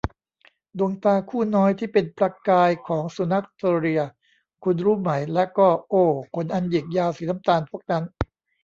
[0.77, 4.01] ดวงตาคู่น้อยที่เป็นประกายของสุนัขเทอร์เรีย
[4.63, 6.03] คุณรู้ไหม และก็ โอ้
[6.35, 8.03] ขนอันหยิกยาวสีน้ำตาลพวกนั้น!